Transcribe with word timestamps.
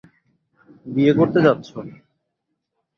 বিয়ে 0.85 1.13
করতে 1.19 1.39
যাচ্ছো। 1.45 1.77